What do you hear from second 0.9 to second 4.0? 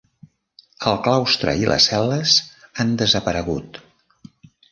El claustre i les cel·les han desaparegut.